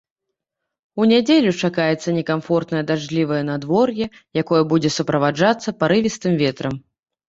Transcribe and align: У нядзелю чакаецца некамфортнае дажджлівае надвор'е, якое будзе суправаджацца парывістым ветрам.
У 1.03 1.05
нядзелю 1.11 1.51
чакаецца 1.63 2.15
некамфортнае 2.17 2.83
дажджлівае 2.89 3.43
надвор'е, 3.53 4.11
якое 4.47 4.61
будзе 4.75 4.95
суправаджацца 4.99 5.81
парывістым 5.83 6.33
ветрам. 6.47 6.87